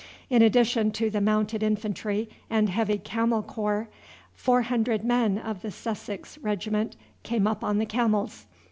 [0.31, 3.87] In addition to the Mounted Infantry and Heavy Camel Corps,
[4.33, 8.47] 400 men of the Sussex Regiment came up on the camels.